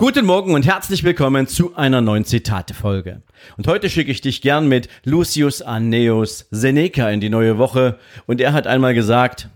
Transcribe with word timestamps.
Guten 0.00 0.24
Morgen 0.24 0.54
und 0.54 0.64
herzlich 0.64 1.04
willkommen 1.04 1.46
zu 1.46 1.76
einer 1.76 2.00
neuen 2.00 2.24
Zitate-Folge. 2.24 3.20
Und 3.58 3.66
heute 3.66 3.90
schicke 3.90 4.10
ich 4.10 4.22
dich 4.22 4.40
gern 4.40 4.66
mit 4.66 4.88
Lucius 5.04 5.60
Aeneus 5.60 6.46
Seneca 6.50 7.10
in 7.10 7.20
die 7.20 7.28
neue 7.28 7.58
Woche. 7.58 7.98
Und 8.26 8.40
er 8.40 8.54
hat 8.54 8.66
einmal 8.66 8.94
gesagt, 8.94 9.50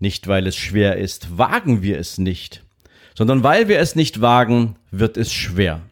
nicht 0.00 0.26
weil 0.26 0.48
es 0.48 0.56
schwer 0.56 0.96
ist, 0.96 1.38
wagen 1.38 1.82
wir 1.82 2.00
es 2.00 2.18
nicht, 2.18 2.64
sondern 3.14 3.44
weil 3.44 3.68
wir 3.68 3.78
es 3.78 3.94
nicht 3.94 4.20
wagen, 4.20 4.74
wird 4.90 5.16
es 5.16 5.32
schwer. 5.32 5.82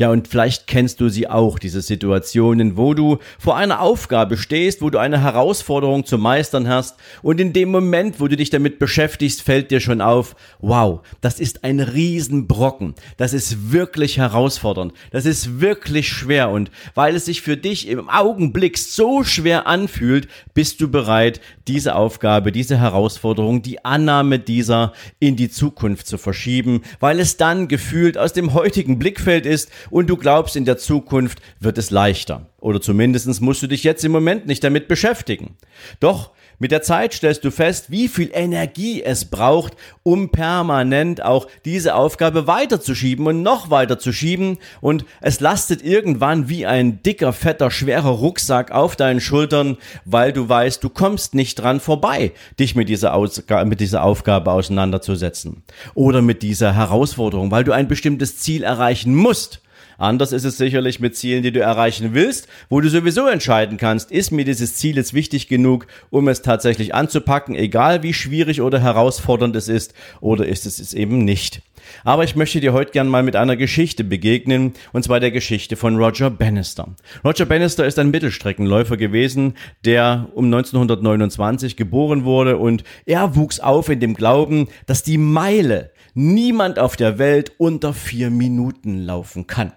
Ja, 0.00 0.08
und 0.08 0.28
vielleicht 0.28 0.66
kennst 0.66 1.02
du 1.02 1.10
sie 1.10 1.28
auch, 1.28 1.58
diese 1.58 1.82
Situationen, 1.82 2.78
wo 2.78 2.94
du 2.94 3.18
vor 3.38 3.58
einer 3.58 3.82
Aufgabe 3.82 4.38
stehst, 4.38 4.80
wo 4.80 4.88
du 4.88 4.96
eine 4.96 5.20
Herausforderung 5.20 6.06
zu 6.06 6.16
meistern 6.16 6.68
hast 6.68 6.96
und 7.20 7.38
in 7.38 7.52
dem 7.52 7.70
Moment, 7.70 8.18
wo 8.18 8.26
du 8.26 8.34
dich 8.34 8.48
damit 8.48 8.78
beschäftigst, 8.78 9.42
fällt 9.42 9.70
dir 9.70 9.80
schon 9.80 10.00
auf, 10.00 10.36
wow, 10.60 11.00
das 11.20 11.38
ist 11.38 11.64
ein 11.64 11.80
Riesenbrocken. 11.80 12.94
Das 13.18 13.34
ist 13.34 13.72
wirklich 13.72 14.16
herausfordernd. 14.16 14.94
Das 15.10 15.26
ist 15.26 15.60
wirklich 15.60 16.08
schwer 16.08 16.48
und 16.48 16.70
weil 16.94 17.14
es 17.14 17.26
sich 17.26 17.42
für 17.42 17.58
dich 17.58 17.86
im 17.86 18.08
Augenblick 18.08 18.78
so 18.78 19.22
schwer 19.22 19.66
anfühlt, 19.66 20.28
bist 20.54 20.80
du 20.80 20.90
bereit, 20.90 21.42
diese 21.68 21.94
Aufgabe, 21.94 22.52
diese 22.52 22.78
Herausforderung, 22.80 23.60
die 23.60 23.84
Annahme 23.84 24.38
dieser 24.38 24.94
in 25.18 25.36
die 25.36 25.50
Zukunft 25.50 26.06
zu 26.06 26.16
verschieben, 26.16 26.80
weil 27.00 27.20
es 27.20 27.36
dann 27.36 27.68
gefühlt 27.68 28.16
aus 28.16 28.32
dem 28.32 28.54
heutigen 28.54 28.98
Blickfeld 28.98 29.44
ist 29.44 29.70
und 29.90 30.08
du 30.08 30.16
glaubst, 30.16 30.56
in 30.56 30.64
der 30.64 30.78
Zukunft 30.78 31.40
wird 31.58 31.78
es 31.78 31.90
leichter. 31.90 32.46
Oder 32.58 32.80
zumindest 32.80 33.40
musst 33.40 33.62
du 33.62 33.66
dich 33.66 33.84
jetzt 33.84 34.04
im 34.04 34.12
Moment 34.12 34.46
nicht 34.46 34.62
damit 34.62 34.88
beschäftigen. 34.88 35.56
Doch 35.98 36.30
mit 36.62 36.72
der 36.72 36.82
Zeit 36.82 37.14
stellst 37.14 37.42
du 37.42 37.50
fest, 37.50 37.86
wie 37.90 38.06
viel 38.06 38.30
Energie 38.34 39.02
es 39.02 39.24
braucht, 39.24 39.76
um 40.02 40.28
permanent 40.28 41.24
auch 41.24 41.46
diese 41.64 41.94
Aufgabe 41.94 42.46
weiterzuschieben 42.46 43.26
und 43.26 43.42
noch 43.42 43.70
weiter 43.70 43.98
zu 43.98 44.12
schieben. 44.12 44.58
Und 44.82 45.06
es 45.22 45.40
lastet 45.40 45.82
irgendwann 45.82 46.50
wie 46.50 46.66
ein 46.66 47.02
dicker, 47.02 47.32
fetter, 47.32 47.70
schwerer 47.70 48.10
Rucksack 48.10 48.72
auf 48.72 48.94
deinen 48.94 49.22
Schultern, 49.22 49.78
weil 50.04 50.34
du 50.34 50.50
weißt, 50.50 50.84
du 50.84 50.90
kommst 50.90 51.34
nicht 51.34 51.54
dran 51.54 51.80
vorbei, 51.80 52.32
dich 52.58 52.74
mit 52.74 52.90
dieser, 52.90 53.14
Ausg 53.14 53.50
mit 53.64 53.80
dieser 53.80 54.02
Aufgabe 54.02 54.52
auseinanderzusetzen. 54.52 55.62
Oder 55.94 56.20
mit 56.20 56.42
dieser 56.42 56.74
Herausforderung, 56.74 57.50
weil 57.50 57.64
du 57.64 57.72
ein 57.72 57.88
bestimmtes 57.88 58.36
Ziel 58.36 58.64
erreichen 58.64 59.14
musst. 59.14 59.62
Anders 60.00 60.32
ist 60.32 60.44
es 60.44 60.56
sicherlich 60.56 60.98
mit 60.98 61.14
Zielen, 61.14 61.42
die 61.42 61.52
du 61.52 61.60
erreichen 61.60 62.14
willst, 62.14 62.48
wo 62.70 62.80
du 62.80 62.88
sowieso 62.88 63.26
entscheiden 63.26 63.76
kannst, 63.76 64.10
ist 64.10 64.30
mir 64.30 64.46
dieses 64.46 64.76
Ziel 64.76 64.96
jetzt 64.96 65.12
wichtig 65.12 65.46
genug, 65.46 65.86
um 66.08 66.26
es 66.28 66.40
tatsächlich 66.40 66.94
anzupacken, 66.94 67.54
egal 67.54 68.02
wie 68.02 68.14
schwierig 68.14 68.62
oder 68.62 68.80
herausfordernd 68.80 69.54
es 69.56 69.68
ist, 69.68 69.92
oder 70.22 70.46
ist 70.46 70.64
es 70.64 70.78
es 70.78 70.94
eben 70.94 71.26
nicht. 71.26 71.60
Aber 72.02 72.24
ich 72.24 72.34
möchte 72.34 72.60
dir 72.60 72.72
heute 72.72 72.92
gern 72.92 73.08
mal 73.08 73.22
mit 73.22 73.36
einer 73.36 73.56
Geschichte 73.56 74.02
begegnen, 74.02 74.72
und 74.94 75.04
zwar 75.04 75.20
der 75.20 75.32
Geschichte 75.32 75.76
von 75.76 75.96
Roger 75.96 76.30
Bannister. 76.30 76.88
Roger 77.22 77.44
Bannister 77.44 77.84
ist 77.84 77.98
ein 77.98 78.10
Mittelstreckenläufer 78.10 78.96
gewesen, 78.96 79.52
der 79.84 80.28
um 80.34 80.46
1929 80.46 81.76
geboren 81.76 82.24
wurde 82.24 82.56
und 82.56 82.84
er 83.04 83.36
wuchs 83.36 83.60
auf 83.60 83.90
in 83.90 84.00
dem 84.00 84.14
Glauben, 84.14 84.68
dass 84.86 85.02
die 85.02 85.18
Meile 85.18 85.90
niemand 86.14 86.78
auf 86.78 86.96
der 86.96 87.18
Welt 87.18 87.52
unter 87.58 87.92
vier 87.92 88.30
Minuten 88.30 89.04
laufen 89.04 89.46
kann. 89.46 89.72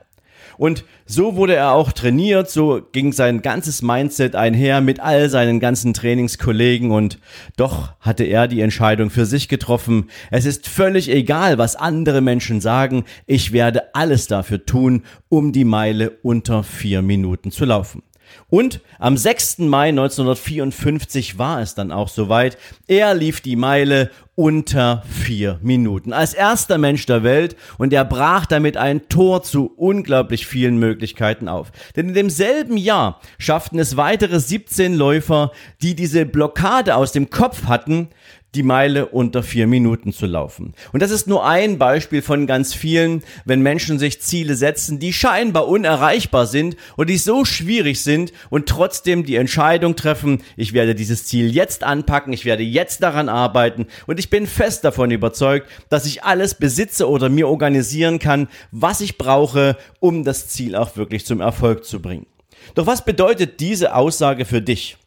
Und 0.57 0.85
so 1.05 1.35
wurde 1.35 1.55
er 1.55 1.73
auch 1.73 1.91
trainiert, 1.91 2.49
so 2.49 2.81
ging 2.91 3.11
sein 3.11 3.41
ganzes 3.41 3.81
Mindset 3.81 4.35
einher 4.35 4.81
mit 4.81 4.99
all 4.99 5.29
seinen 5.29 5.59
ganzen 5.59 5.93
Trainingskollegen 5.93 6.91
und 6.91 7.19
doch 7.57 7.93
hatte 7.99 8.23
er 8.23 8.47
die 8.47 8.61
Entscheidung 8.61 9.09
für 9.09 9.25
sich 9.25 9.49
getroffen. 9.49 10.09
Es 10.31 10.45
ist 10.45 10.67
völlig 10.67 11.09
egal, 11.09 11.57
was 11.57 11.75
andere 11.75 12.21
Menschen 12.21 12.61
sagen, 12.61 13.03
ich 13.25 13.51
werde 13.51 13.93
alles 13.95 14.27
dafür 14.27 14.65
tun, 14.65 15.03
um 15.29 15.51
die 15.51 15.65
Meile 15.65 16.11
unter 16.21 16.63
vier 16.63 17.01
Minuten 17.01 17.51
zu 17.51 17.65
laufen. 17.65 18.03
Und 18.49 18.81
am 18.99 19.17
6. 19.17 19.59
Mai 19.59 19.89
1954 19.89 21.37
war 21.37 21.61
es 21.61 21.75
dann 21.75 21.91
auch 21.91 22.09
soweit. 22.09 22.57
Er 22.87 23.13
lief 23.13 23.41
die 23.41 23.55
Meile 23.55 24.09
unter 24.35 25.03
vier 25.07 25.59
Minuten. 25.61 26.11
Als 26.11 26.33
erster 26.33 26.77
Mensch 26.77 27.05
der 27.05 27.23
Welt 27.23 27.55
und 27.77 27.93
er 27.93 28.03
brach 28.03 28.45
damit 28.45 28.77
ein 28.77 29.07
Tor 29.07 29.43
zu 29.43 29.71
unglaublich 29.75 30.47
vielen 30.47 30.77
Möglichkeiten 30.77 31.47
auf. 31.47 31.71
Denn 31.95 32.09
in 32.09 32.13
demselben 32.15 32.77
Jahr 32.77 33.19
schafften 33.37 33.77
es 33.77 33.95
weitere 33.95 34.39
17 34.39 34.95
Läufer, 34.95 35.51
die 35.81 35.95
diese 35.95 36.25
Blockade 36.25 36.95
aus 36.95 37.11
dem 37.11 37.29
Kopf 37.29 37.65
hatten, 37.65 38.09
die 38.55 38.63
Meile 38.63 39.07
unter 39.07 39.41
vier 39.41 39.67
Minuten 39.67 40.13
zu 40.13 40.25
laufen. 40.25 40.73
Und 40.91 41.01
das 41.01 41.11
ist 41.11 41.27
nur 41.27 41.45
ein 41.45 41.77
Beispiel 41.77 42.21
von 42.21 42.45
ganz 42.45 42.73
vielen, 42.73 43.23
wenn 43.45 43.61
Menschen 43.61 43.99
sich 43.99 44.21
Ziele 44.21 44.55
setzen, 44.55 44.99
die 44.99 45.13
scheinbar 45.13 45.67
unerreichbar 45.67 46.45
sind 46.45 46.75
und 46.95 47.09
die 47.09 47.17
so 47.17 47.45
schwierig 47.45 48.01
sind 48.01 48.31
und 48.49 48.69
trotzdem 48.69 49.25
die 49.25 49.35
Entscheidung 49.35 49.95
treffen, 49.95 50.43
ich 50.55 50.73
werde 50.73 50.93
dieses 50.93 51.25
Ziel 51.25 51.53
jetzt 51.53 51.83
anpacken, 51.83 52.33
ich 52.33 52.45
werde 52.45 52.63
jetzt 52.63 53.01
daran 53.01 53.29
arbeiten 53.29 53.87
und 54.05 54.19
ich 54.19 54.29
bin 54.29 54.45
fest 54.45 54.83
davon 54.83 55.11
überzeugt, 55.11 55.67
dass 55.89 56.05
ich 56.05 56.23
alles 56.23 56.55
besitze 56.55 57.09
oder 57.09 57.29
mir 57.29 57.47
organisieren 57.47 58.19
kann, 58.19 58.47
was 58.71 59.01
ich 59.01 59.17
brauche, 59.17 59.77
um 59.99 60.23
das 60.23 60.49
Ziel 60.49 60.75
auch 60.75 60.95
wirklich 60.95 61.25
zum 61.25 61.41
Erfolg 61.41 61.85
zu 61.85 62.01
bringen. 62.01 62.27
Doch 62.75 62.87
was 62.87 63.03
bedeutet 63.03 63.59
diese 63.59 63.95
Aussage 63.95 64.45
für 64.45 64.61
dich? 64.61 64.97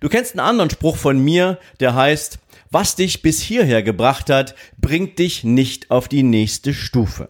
Du 0.00 0.08
kennst 0.08 0.32
einen 0.32 0.46
anderen 0.46 0.70
Spruch 0.70 0.96
von 0.96 1.18
mir, 1.18 1.58
der 1.80 1.94
heißt, 1.94 2.38
was 2.74 2.96
dich 2.96 3.22
bis 3.22 3.40
hierher 3.40 3.82
gebracht 3.82 4.28
hat, 4.28 4.54
bringt 4.78 5.18
dich 5.18 5.44
nicht 5.44 5.90
auf 5.90 6.08
die 6.08 6.24
nächste 6.24 6.74
Stufe. 6.74 7.28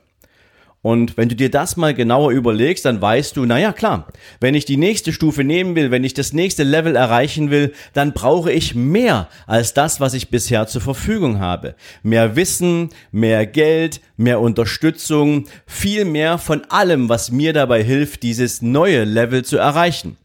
Und 0.85 1.17
wenn 1.17 1.31
du 1.31 1.35
dir 1.35 1.51
das 1.51 1.79
mal 1.79 1.95
genauer 1.95 2.33
überlegst, 2.33 2.85
dann 2.85 3.01
weißt 3.01 3.39
du, 3.39 3.47
naja 3.47 3.73
klar, 3.73 4.09
wenn 4.41 4.55
ich 4.55 4.67
die 4.67 4.77
nächste 4.77 5.15
Stufe 5.15 5.43
nehmen 5.43 5.77
will, 5.77 5.91
wenn 5.91 6.05
ich 6.05 6.13
das 6.13 6.35
nächste 6.35 6.63
Level 6.63 6.95
erreichen 6.95 7.51
will, 7.51 7.73
dann 7.95 8.13
brauche 8.13 8.53
ich 8.53 8.75
mehr 8.75 9.31
als 9.47 9.73
das, 9.73 9.99
was 9.99 10.13
ich 10.13 10.29
bisher 10.29 10.67
zur 10.67 10.83
Verfügung 10.83 11.41
habe. 11.41 11.75
Mehr 12.03 12.37
Wissen, 12.37 12.91
mehr 13.13 13.47
Geld, 13.47 14.03
mehr 14.19 14.41
Unterstützung, 14.41 15.47
viel 15.67 16.05
mehr 16.05 16.37
von 16.37 16.67
allem, 16.69 17.09
was 17.09 17.31
mir 17.31 17.55
dabei 17.55 17.83
hilft, 17.83 18.23
dieses 18.23 18.61
neue 18.61 19.05
Level 19.05 19.43
zu 19.43 19.57
erreichen. 19.57 20.19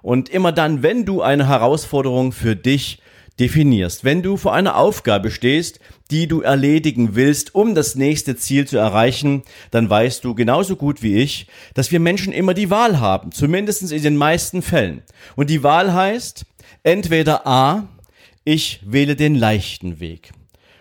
Und 0.00 0.30
immer 0.30 0.52
dann, 0.52 0.82
wenn 0.82 1.04
du 1.04 1.20
eine 1.20 1.48
Herausforderung 1.48 2.32
für 2.32 2.56
dich 2.56 3.02
definierst. 3.40 4.04
Wenn 4.04 4.22
du 4.22 4.36
vor 4.36 4.54
einer 4.54 4.76
Aufgabe 4.76 5.30
stehst, 5.30 5.80
die 6.10 6.26
du 6.26 6.40
erledigen 6.40 7.14
willst, 7.14 7.54
um 7.54 7.74
das 7.74 7.94
nächste 7.94 8.36
Ziel 8.36 8.66
zu 8.66 8.78
erreichen, 8.78 9.42
dann 9.70 9.88
weißt 9.88 10.24
du 10.24 10.34
genauso 10.34 10.76
gut 10.76 11.02
wie 11.02 11.16
ich, 11.16 11.46
dass 11.74 11.92
wir 11.92 12.00
Menschen 12.00 12.32
immer 12.32 12.54
die 12.54 12.70
Wahl 12.70 13.00
haben, 13.00 13.32
zumindest 13.32 13.92
in 13.92 14.02
den 14.02 14.16
meisten 14.16 14.62
Fällen. 14.62 15.02
Und 15.36 15.50
die 15.50 15.62
Wahl 15.62 15.92
heißt, 15.92 16.46
entweder 16.82 17.46
A, 17.46 17.88
ich 18.44 18.80
wähle 18.84 19.16
den 19.16 19.34
leichten 19.34 20.00
Weg. 20.00 20.32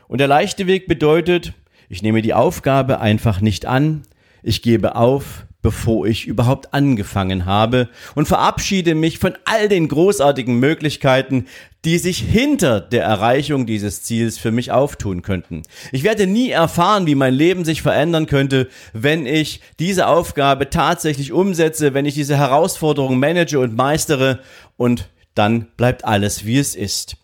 Und 0.07 0.19
der 0.19 0.27
leichte 0.27 0.67
Weg 0.67 0.87
bedeutet, 0.87 1.53
ich 1.89 2.01
nehme 2.01 2.21
die 2.21 2.33
Aufgabe 2.33 3.01
einfach 3.01 3.41
nicht 3.41 3.65
an, 3.65 4.03
ich 4.43 4.61
gebe 4.61 4.95
auf, 4.95 5.46
bevor 5.67 6.07
ich 6.07 6.25
überhaupt 6.25 6.73
angefangen 6.73 7.45
habe 7.45 7.89
und 8.15 8.25
verabschiede 8.25 8.95
mich 8.95 9.19
von 9.19 9.33
all 9.43 9.67
den 9.67 9.89
großartigen 9.89 10.57
Möglichkeiten, 10.61 11.43
die 11.83 11.97
sich 11.97 12.19
hinter 12.19 12.79
der 12.79 13.03
Erreichung 13.03 13.65
dieses 13.65 14.01
Ziels 14.01 14.37
für 14.37 14.51
mich 14.51 14.71
auftun 14.71 15.23
könnten. 15.23 15.63
Ich 15.91 16.05
werde 16.05 16.25
nie 16.25 16.51
erfahren, 16.51 17.05
wie 17.05 17.15
mein 17.15 17.33
Leben 17.33 17.65
sich 17.65 17.81
verändern 17.81 18.27
könnte, 18.27 18.69
wenn 18.93 19.25
ich 19.25 19.59
diese 19.77 20.07
Aufgabe 20.07 20.69
tatsächlich 20.69 21.33
umsetze, 21.33 21.93
wenn 21.93 22.05
ich 22.05 22.13
diese 22.13 22.37
Herausforderung 22.37 23.19
manage 23.19 23.59
und 23.59 23.75
meistere 23.75 24.39
und 24.77 25.09
dann 25.35 25.67
bleibt 25.75 26.05
alles, 26.05 26.45
wie 26.45 26.59
es 26.59 26.75
ist. 26.75 27.17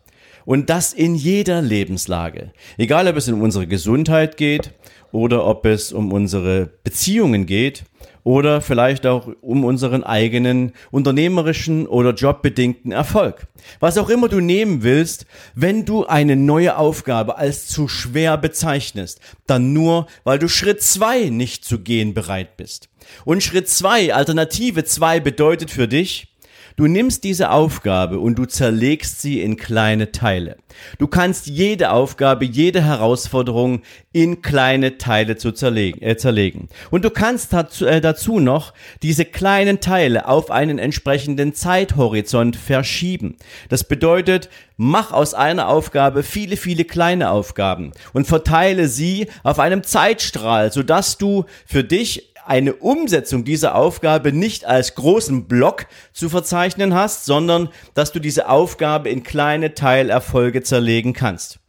Und 0.44 0.70
das 0.70 0.92
in 0.92 1.16
jeder 1.16 1.62
Lebenslage. 1.62 2.52
Egal, 2.78 3.08
ob 3.08 3.16
es 3.16 3.30
um 3.30 3.42
unsere 3.42 3.68
Gesundheit 3.68 4.36
geht 4.36 4.74
oder 5.14 5.46
ob 5.46 5.66
es 5.66 5.94
um 5.94 6.12
unsere 6.12 6.70
Beziehungen 6.84 7.46
geht 7.46 7.86
oder 8.24 8.62
vielleicht 8.62 9.06
auch 9.06 9.30
um 9.42 9.64
unseren 9.64 10.04
eigenen 10.04 10.74
unternehmerischen 10.92 11.88
oder 11.88 12.14
jobbedingten 12.14 12.92
Erfolg. 12.92 13.48
Was 13.80 13.98
auch 13.98 14.10
immer 14.10 14.28
du 14.28 14.40
nehmen 14.40 14.82
willst, 14.82 15.26
wenn 15.56 15.86
du 15.86 16.06
eine 16.06 16.36
neue 16.36 16.78
Aufgabe 16.78 17.38
als 17.38 17.68
zu 17.68 17.88
schwer 17.88 18.38
bezeichnest, 18.38 19.20
dann 19.46 19.72
nur, 19.72 20.08
weil 20.24 20.40
du 20.40 20.48
Schritt 20.48 20.82
zwei 20.82 21.30
nicht 21.30 21.64
zu 21.64 21.80
gehen 21.80 22.14
bereit 22.14 22.58
bist. 22.58 22.90
Und 23.24 23.44
Schritt 23.44 23.70
zwei, 23.70 24.14
Alternative 24.14 24.84
zwei 24.84 25.20
bedeutet 25.20 25.70
für 25.70 25.88
dich, 25.88 26.33
Du 26.76 26.88
nimmst 26.88 27.24
diese 27.24 27.52
Aufgabe 27.52 28.20
und 28.20 28.36
du 28.36 28.46
zerlegst 28.46 29.22
sie 29.22 29.42
in 29.42 29.58
kleine 29.58 30.12
Teile. 30.12 30.58
Du 30.98 31.08
kannst 31.08 31.46
jede 31.46 31.92
Aufgabe, 31.92 32.46
jede 32.46 32.84
Herausforderung 32.84 33.84
in 34.12 34.42
kleine 34.42 34.98
Teile 34.98 35.38
zu 35.38 35.52
zerlegen, 35.52 36.02
äh, 36.02 36.18
zerlegen. 36.18 36.70
Und 36.90 37.06
du 37.06 37.12
kannst 37.12 37.54
dazu, 37.54 37.86
äh, 37.86 38.02
dazu 38.02 38.40
noch 38.40 38.74
diese 39.04 39.26
kleinen 39.26 39.82
Teile 39.82 40.28
auf 40.28 40.50
einen 40.50 40.80
entsprechenden 40.80 41.54
Zeithorizont 41.54 42.56
verschieben. 42.56 43.38
Das 43.70 43.84
bedeutet, 43.84 44.50
mach 44.78 45.12
aus 45.12 45.36
einer 45.36 45.68
Aufgabe 45.68 46.24
viele, 46.24 46.58
viele 46.58 46.86
kleine 46.86 47.30
Aufgaben 47.30 47.92
und 48.14 48.26
verteile 48.26 48.88
sie 48.88 49.28
auf 49.44 49.60
einem 49.60 49.84
Zeitstrahl, 49.84 50.72
sodass 50.72 51.18
du 51.18 51.46
für 51.66 51.84
dich 51.84 52.33
eine 52.46 52.74
Umsetzung 52.76 53.44
dieser 53.44 53.76
Aufgabe 53.76 54.32
nicht 54.32 54.66
als 54.66 54.96
großen 54.96 55.48
Block 55.48 55.88
zu 56.12 56.30
verzeichnen 56.30 56.94
hast, 56.94 57.26
sondern 57.26 57.70
dass 57.94 58.12
du 58.12 58.20
diese 58.20 58.50
Aufgabe 58.50 59.10
in 59.10 59.24
kleine 59.24 59.74
Teilerfolge 59.74 60.64
zerlegen 60.64 61.14
kannst. 61.14 61.60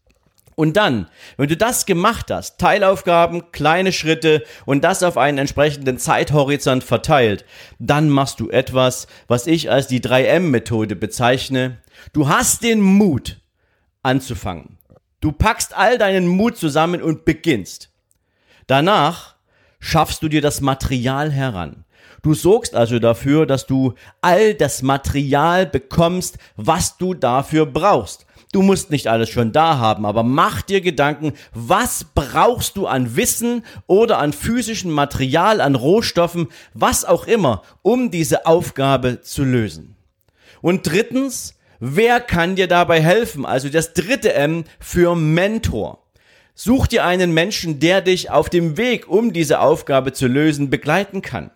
Und 0.56 0.76
dann, 0.76 1.08
wenn 1.36 1.48
du 1.48 1.56
das 1.56 1.84
gemacht 1.84 2.30
hast, 2.30 2.58
Teilaufgaben, 2.58 3.50
kleine 3.50 3.92
Schritte 3.92 4.44
und 4.66 4.84
das 4.84 5.02
auf 5.02 5.18
einen 5.18 5.38
entsprechenden 5.38 5.98
Zeithorizont 5.98 6.84
verteilt, 6.84 7.44
dann 7.78 8.08
machst 8.08 8.38
du 8.38 8.50
etwas, 8.50 9.08
was 9.26 9.46
ich 9.46 9.70
als 9.70 9.88
die 9.88 10.00
3M-Methode 10.00 10.94
bezeichne. 10.94 11.78
Du 12.12 12.28
hast 12.28 12.62
den 12.62 12.80
Mut 12.80 13.40
anzufangen. 14.02 14.78
Du 15.20 15.32
packst 15.32 15.76
all 15.76 15.98
deinen 15.98 16.28
Mut 16.28 16.56
zusammen 16.56 17.02
und 17.02 17.24
beginnst. 17.24 17.90
Danach 18.66 19.33
schaffst 19.84 20.22
du 20.22 20.28
dir 20.28 20.40
das 20.40 20.62
Material 20.62 21.30
heran. 21.30 21.84
Du 22.22 22.32
sorgst 22.32 22.74
also 22.74 22.98
dafür, 22.98 23.44
dass 23.44 23.66
du 23.66 23.92
all 24.22 24.54
das 24.54 24.80
Material 24.80 25.66
bekommst, 25.66 26.38
was 26.56 26.96
du 26.96 27.12
dafür 27.12 27.66
brauchst. 27.66 28.24
Du 28.50 28.62
musst 28.62 28.90
nicht 28.90 29.08
alles 29.08 29.28
schon 29.28 29.52
da 29.52 29.76
haben, 29.76 30.06
aber 30.06 30.22
mach 30.22 30.62
dir 30.62 30.80
Gedanken, 30.80 31.34
was 31.52 32.06
brauchst 32.14 32.76
du 32.76 32.86
an 32.86 33.14
Wissen 33.16 33.62
oder 33.86 34.18
an 34.20 34.32
physischem 34.32 34.90
Material, 34.90 35.60
an 35.60 35.74
Rohstoffen, 35.74 36.48
was 36.72 37.04
auch 37.04 37.26
immer, 37.26 37.62
um 37.82 38.10
diese 38.10 38.46
Aufgabe 38.46 39.20
zu 39.20 39.44
lösen. 39.44 39.96
Und 40.62 40.86
drittens, 40.86 41.58
wer 41.78 42.20
kann 42.20 42.56
dir 42.56 42.68
dabei 42.68 43.02
helfen? 43.02 43.44
Also 43.44 43.68
das 43.68 43.92
dritte 43.92 44.32
M 44.32 44.64
für 44.78 45.14
Mentor. 45.14 46.03
Such 46.56 46.86
dir 46.86 47.04
einen 47.04 47.32
Menschen, 47.32 47.80
der 47.80 48.00
dich 48.00 48.30
auf 48.30 48.48
dem 48.48 48.76
Weg, 48.76 49.08
um 49.08 49.32
diese 49.32 49.58
Aufgabe 49.58 50.12
zu 50.12 50.28
lösen, 50.28 50.70
begleiten 50.70 51.20
kann. 51.20 51.50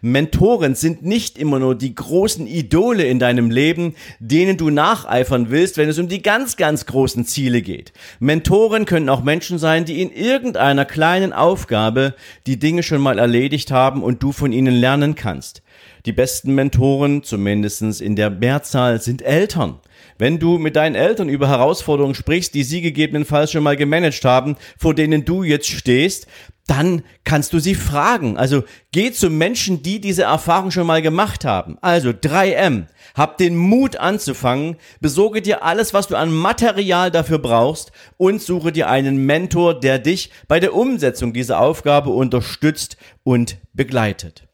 Mentoren 0.00 0.74
sind 0.74 1.04
nicht 1.04 1.38
immer 1.38 1.58
nur 1.58 1.74
die 1.74 1.94
großen 1.94 2.46
Idole 2.46 3.04
in 3.04 3.18
deinem 3.18 3.50
Leben, 3.50 3.94
denen 4.18 4.56
du 4.56 4.70
nacheifern 4.70 5.50
willst, 5.50 5.76
wenn 5.76 5.88
es 5.88 5.98
um 5.98 6.08
die 6.08 6.22
ganz, 6.22 6.56
ganz 6.56 6.86
großen 6.86 7.24
Ziele 7.24 7.62
geht. 7.62 7.92
Mentoren 8.18 8.84
können 8.84 9.08
auch 9.08 9.22
Menschen 9.22 9.58
sein, 9.58 9.84
die 9.84 10.02
in 10.02 10.12
irgendeiner 10.12 10.84
kleinen 10.84 11.32
Aufgabe 11.32 12.14
die 12.46 12.58
Dinge 12.58 12.82
schon 12.82 13.00
mal 13.00 13.18
erledigt 13.18 13.70
haben 13.70 14.02
und 14.02 14.22
du 14.22 14.32
von 14.32 14.52
ihnen 14.52 14.74
lernen 14.74 15.14
kannst. 15.14 15.62
Die 16.04 16.12
besten 16.12 16.54
Mentoren, 16.54 17.22
zumindestens 17.22 18.00
in 18.00 18.16
der 18.16 18.30
Mehrzahl, 18.30 19.00
sind 19.00 19.22
Eltern. 19.22 19.78
Wenn 20.18 20.38
du 20.38 20.58
mit 20.58 20.74
deinen 20.74 20.96
Eltern 20.96 21.28
über 21.28 21.48
Herausforderungen 21.48 22.14
sprichst, 22.14 22.54
die 22.54 22.64
sie 22.64 22.80
gegebenenfalls 22.80 23.52
schon 23.52 23.62
mal 23.62 23.76
gemanagt 23.76 24.24
haben, 24.24 24.56
vor 24.76 24.94
denen 24.94 25.24
du 25.24 25.44
jetzt 25.44 25.68
stehst, 25.68 26.26
dann 26.72 27.02
kannst 27.24 27.52
du 27.52 27.58
sie 27.58 27.74
fragen. 27.74 28.38
Also 28.38 28.64
geh 28.92 29.12
zu 29.12 29.28
Menschen, 29.28 29.82
die 29.82 30.00
diese 30.00 30.22
Erfahrung 30.22 30.70
schon 30.70 30.86
mal 30.86 31.02
gemacht 31.02 31.44
haben. 31.44 31.76
Also 31.82 32.10
3M. 32.10 32.86
Hab 33.14 33.36
den 33.36 33.56
Mut 33.56 33.96
anzufangen, 33.96 34.76
besorge 34.98 35.42
dir 35.42 35.62
alles, 35.62 35.92
was 35.92 36.08
du 36.08 36.16
an 36.16 36.32
Material 36.32 37.10
dafür 37.10 37.38
brauchst 37.38 37.92
und 38.16 38.40
suche 38.40 38.72
dir 38.72 38.88
einen 38.88 39.18
Mentor, 39.18 39.78
der 39.78 39.98
dich 39.98 40.30
bei 40.48 40.60
der 40.60 40.74
Umsetzung 40.74 41.34
dieser 41.34 41.60
Aufgabe 41.60 42.08
unterstützt 42.08 42.96
und 43.22 43.58
begleitet. 43.74 44.44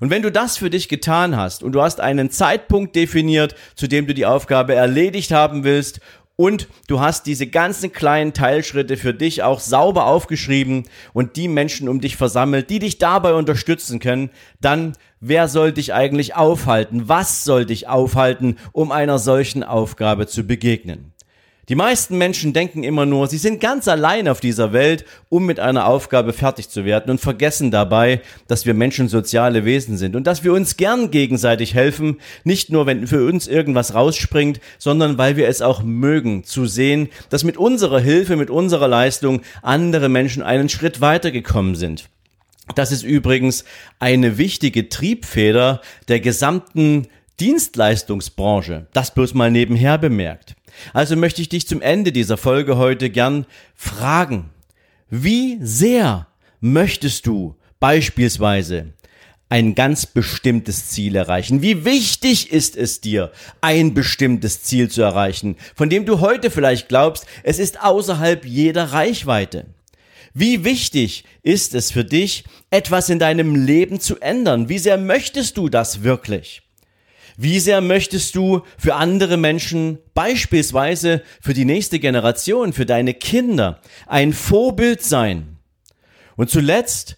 Und 0.00 0.10
wenn 0.10 0.22
du 0.22 0.32
das 0.32 0.56
für 0.56 0.70
dich 0.70 0.88
getan 0.88 1.36
hast 1.36 1.62
und 1.62 1.72
du 1.72 1.82
hast 1.82 2.00
einen 2.00 2.30
Zeitpunkt 2.30 2.96
definiert, 2.96 3.54
zu 3.76 3.86
dem 3.86 4.08
du 4.08 4.14
die 4.14 4.26
Aufgabe 4.26 4.74
erledigt 4.74 5.30
haben 5.30 5.62
willst 5.62 6.00
und 6.40 6.68
du 6.86 7.00
hast 7.00 7.26
diese 7.26 7.46
ganzen 7.46 7.92
kleinen 7.92 8.32
Teilschritte 8.32 8.96
für 8.96 9.12
dich 9.12 9.42
auch 9.42 9.60
sauber 9.60 10.06
aufgeschrieben 10.06 10.84
und 11.12 11.36
die 11.36 11.48
Menschen 11.48 11.86
um 11.86 12.00
dich 12.00 12.16
versammelt, 12.16 12.70
die 12.70 12.78
dich 12.78 12.96
dabei 12.96 13.34
unterstützen 13.34 13.98
können, 13.98 14.30
dann 14.58 14.94
wer 15.20 15.48
soll 15.48 15.72
dich 15.72 15.92
eigentlich 15.92 16.36
aufhalten? 16.36 17.10
Was 17.10 17.44
soll 17.44 17.66
dich 17.66 17.88
aufhalten, 17.88 18.56
um 18.72 18.90
einer 18.90 19.18
solchen 19.18 19.62
Aufgabe 19.62 20.28
zu 20.28 20.44
begegnen? 20.44 21.12
Die 21.70 21.76
meisten 21.76 22.18
Menschen 22.18 22.52
denken 22.52 22.82
immer 22.82 23.06
nur, 23.06 23.28
sie 23.28 23.38
sind 23.38 23.60
ganz 23.60 23.86
allein 23.86 24.26
auf 24.26 24.40
dieser 24.40 24.72
Welt, 24.72 25.04
um 25.28 25.46
mit 25.46 25.60
einer 25.60 25.86
Aufgabe 25.86 26.32
fertig 26.32 26.68
zu 26.68 26.84
werden 26.84 27.12
und 27.12 27.20
vergessen 27.20 27.70
dabei, 27.70 28.22
dass 28.48 28.66
wir 28.66 28.74
Menschen 28.74 29.06
soziale 29.06 29.64
Wesen 29.64 29.96
sind 29.96 30.16
und 30.16 30.26
dass 30.26 30.42
wir 30.42 30.52
uns 30.52 30.76
gern 30.76 31.12
gegenseitig 31.12 31.74
helfen, 31.74 32.18
nicht 32.42 32.70
nur 32.70 32.86
wenn 32.86 33.06
für 33.06 33.24
uns 33.24 33.46
irgendwas 33.46 33.94
rausspringt, 33.94 34.58
sondern 34.78 35.16
weil 35.16 35.36
wir 35.36 35.46
es 35.46 35.62
auch 35.62 35.84
mögen 35.84 36.42
zu 36.42 36.66
sehen, 36.66 37.08
dass 37.28 37.44
mit 37.44 37.56
unserer 37.56 38.00
Hilfe, 38.00 38.34
mit 38.34 38.50
unserer 38.50 38.88
Leistung 38.88 39.40
andere 39.62 40.08
Menschen 40.08 40.42
einen 40.42 40.68
Schritt 40.68 41.00
weitergekommen 41.00 41.76
sind. 41.76 42.08
Das 42.74 42.90
ist 42.90 43.04
übrigens 43.04 43.64
eine 44.00 44.38
wichtige 44.38 44.88
Triebfeder 44.88 45.82
der 46.08 46.18
gesamten 46.18 47.06
Dienstleistungsbranche. 47.38 48.88
Das 48.92 49.14
bloß 49.14 49.34
mal 49.34 49.52
nebenher 49.52 49.98
bemerkt. 49.98 50.56
Also 50.92 51.16
möchte 51.16 51.42
ich 51.42 51.48
dich 51.48 51.66
zum 51.66 51.82
Ende 51.82 52.12
dieser 52.12 52.36
Folge 52.36 52.76
heute 52.76 53.10
gern 53.10 53.46
fragen, 53.74 54.50
wie 55.08 55.58
sehr 55.60 56.26
möchtest 56.60 57.26
du 57.26 57.56
beispielsweise 57.80 58.92
ein 59.48 59.74
ganz 59.74 60.06
bestimmtes 60.06 60.88
Ziel 60.88 61.16
erreichen? 61.16 61.60
Wie 61.60 61.84
wichtig 61.84 62.52
ist 62.52 62.76
es 62.76 63.00
dir, 63.00 63.32
ein 63.60 63.94
bestimmtes 63.94 64.62
Ziel 64.62 64.88
zu 64.88 65.02
erreichen, 65.02 65.56
von 65.74 65.90
dem 65.90 66.06
du 66.06 66.20
heute 66.20 66.50
vielleicht 66.50 66.88
glaubst, 66.88 67.26
es 67.42 67.58
ist 67.58 67.82
außerhalb 67.82 68.46
jeder 68.46 68.92
Reichweite? 68.92 69.66
Wie 70.32 70.64
wichtig 70.64 71.24
ist 71.42 71.74
es 71.74 71.90
für 71.90 72.04
dich, 72.04 72.44
etwas 72.70 73.08
in 73.08 73.18
deinem 73.18 73.56
Leben 73.56 73.98
zu 73.98 74.20
ändern? 74.20 74.68
Wie 74.68 74.78
sehr 74.78 74.96
möchtest 74.96 75.56
du 75.56 75.68
das 75.68 76.04
wirklich? 76.04 76.62
Wie 77.42 77.58
sehr 77.58 77.80
möchtest 77.80 78.34
du 78.34 78.64
für 78.76 78.96
andere 78.96 79.38
Menschen, 79.38 79.98
beispielsweise 80.12 81.22
für 81.40 81.54
die 81.54 81.64
nächste 81.64 81.98
Generation, 81.98 82.74
für 82.74 82.84
deine 82.84 83.14
Kinder, 83.14 83.80
ein 84.06 84.34
Vorbild 84.34 85.02
sein? 85.02 85.56
Und 86.36 86.50
zuletzt, 86.50 87.16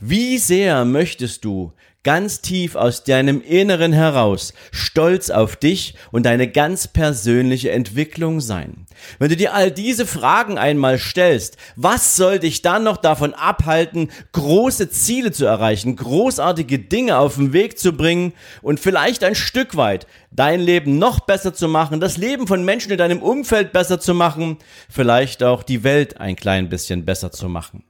wie 0.00 0.38
sehr 0.38 0.84
möchtest 0.84 1.44
du 1.44 1.72
ganz 2.02 2.40
tief 2.40 2.76
aus 2.76 3.04
deinem 3.04 3.42
Inneren 3.42 3.92
heraus 3.92 4.54
stolz 4.72 5.28
auf 5.28 5.56
dich 5.56 5.94
und 6.10 6.24
deine 6.24 6.48
ganz 6.48 6.88
persönliche 6.88 7.70
Entwicklung 7.72 8.40
sein. 8.40 8.86
Wenn 9.18 9.28
du 9.28 9.36
dir 9.36 9.54
all 9.54 9.70
diese 9.70 10.06
Fragen 10.06 10.58
einmal 10.58 10.98
stellst, 10.98 11.56
was 11.76 12.16
soll 12.16 12.38
dich 12.38 12.62
dann 12.62 12.84
noch 12.84 12.96
davon 12.96 13.34
abhalten, 13.34 14.10
große 14.32 14.90
Ziele 14.90 15.32
zu 15.32 15.44
erreichen, 15.44 15.96
großartige 15.96 16.78
Dinge 16.78 17.18
auf 17.18 17.36
den 17.36 17.52
Weg 17.52 17.78
zu 17.78 17.92
bringen 17.92 18.32
und 18.62 18.80
vielleicht 18.80 19.22
ein 19.22 19.34
Stück 19.34 19.76
weit 19.76 20.06
dein 20.30 20.60
Leben 20.60 20.98
noch 20.98 21.20
besser 21.20 21.52
zu 21.52 21.68
machen, 21.68 22.00
das 22.00 22.16
Leben 22.16 22.46
von 22.46 22.64
Menschen 22.64 22.92
in 22.92 22.98
deinem 22.98 23.22
Umfeld 23.22 23.72
besser 23.72 24.00
zu 24.00 24.14
machen, 24.14 24.58
vielleicht 24.88 25.42
auch 25.42 25.62
die 25.62 25.84
Welt 25.84 26.20
ein 26.20 26.36
klein 26.36 26.68
bisschen 26.68 27.04
besser 27.04 27.32
zu 27.32 27.48
machen? 27.48 27.84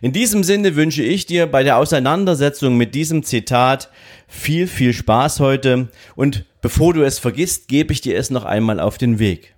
In 0.00 0.12
diesem 0.12 0.44
Sinne 0.44 0.76
wünsche 0.76 1.02
ich 1.02 1.26
dir 1.26 1.46
bei 1.46 1.62
der 1.62 1.78
Auseinandersetzung 1.78 2.76
mit 2.76 2.94
diesem 2.94 3.22
Zitat 3.22 3.90
viel, 4.28 4.66
viel 4.66 4.92
Spaß 4.92 5.40
heute 5.40 5.88
und 6.14 6.44
bevor 6.60 6.94
du 6.94 7.02
es 7.02 7.18
vergisst, 7.18 7.68
gebe 7.68 7.92
ich 7.92 8.00
dir 8.00 8.18
es 8.18 8.30
noch 8.30 8.44
einmal 8.44 8.80
auf 8.80 8.98
den 8.98 9.18
Weg. 9.18 9.54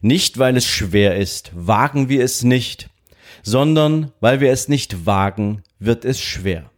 Nicht 0.00 0.38
weil 0.38 0.56
es 0.56 0.66
schwer 0.66 1.16
ist, 1.16 1.50
wagen 1.54 2.08
wir 2.08 2.22
es 2.22 2.42
nicht, 2.42 2.90
sondern 3.42 4.12
weil 4.20 4.40
wir 4.40 4.50
es 4.52 4.68
nicht 4.68 5.06
wagen, 5.06 5.62
wird 5.78 6.04
es 6.04 6.20
schwer. 6.20 6.70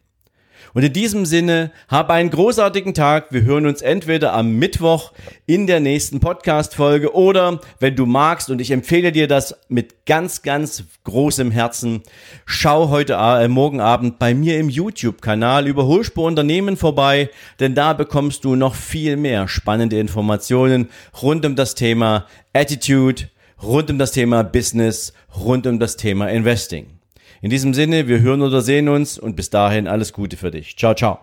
Und 0.79 0.85
in 0.85 0.93
diesem 0.93 1.27
Sinne, 1.27 1.73
hab 1.89 2.09
einen 2.09 2.31
großartigen 2.31 2.95
Tag. 2.95 3.33
Wir 3.33 3.43
hören 3.43 3.67
uns 3.67 3.83
entweder 3.83 4.33
am 4.33 4.61
Mittwoch 4.61 5.11
in 5.45 5.67
der 5.67 5.81
nächsten 5.81 6.21
Podcast-Folge 6.21 7.17
oder 7.17 7.61
wenn 7.81 7.97
du 7.97 8.07
magst 8.07 8.49
und 8.49 8.61
ich 8.61 8.71
empfehle 8.71 9.11
dir 9.11 9.27
das 9.27 9.57
mit 9.69 10.07
ganz, 10.07 10.43
ganz 10.43 10.85
großem 11.03 11.51
Herzen, 11.51 12.05
schau 12.47 12.91
heute, 12.91 13.15
äh, 13.15 13.49
morgen 13.49 13.81
Abend 13.81 14.21
bei 14.21 14.35
mir 14.35 14.57
im 14.61 14.69
YouTube-Kanal 14.69 15.67
Überholspur 15.67 16.27
Unternehmen 16.27 16.77
vorbei, 16.77 17.29
denn 17.59 17.75
da 17.75 17.93
bekommst 17.93 18.45
du 18.45 18.55
noch 18.55 18.77
viel 18.77 19.17
mehr 19.17 19.49
spannende 19.49 19.99
Informationen 19.99 20.91
rund 21.21 21.45
um 21.45 21.57
das 21.57 21.75
Thema 21.75 22.27
Attitude, 22.53 23.25
rund 23.61 23.91
um 23.91 23.99
das 23.99 24.13
Thema 24.13 24.45
Business, 24.45 25.13
rund 25.37 25.67
um 25.67 25.81
das 25.81 25.97
Thema 25.97 26.29
Investing. 26.29 26.98
In 27.41 27.51
diesem 27.51 27.75
Sinne, 27.75 28.09
wir 28.09 28.21
hören 28.21 28.43
oder 28.43 28.63
sehen 28.63 28.89
uns 28.89 29.19
und 29.19 29.37
bis 29.37 29.51
dahin 29.51 29.87
alles 29.87 30.13
Gute 30.13 30.37
für 30.37 30.51
dich. 30.51 30.77
Ciao, 30.77 30.95
ciao. 30.95 31.19